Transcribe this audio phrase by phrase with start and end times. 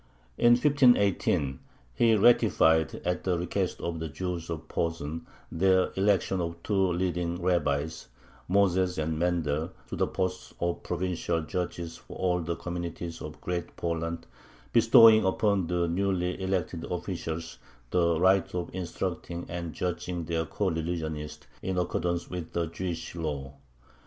[0.39, 1.59] In 1518
[1.93, 7.39] he ratified, at the request of the Jews of Posen, their election of two leading
[7.39, 8.07] rabbis,
[8.47, 13.75] Moses and Mendel, to the posts of provincial judges for all the communities of Great
[13.75, 14.25] Poland,
[14.73, 17.59] bestowing upon the newly elected officials
[17.91, 23.53] the right of instructing and judging their coreligionists in accordance with the Jewish law.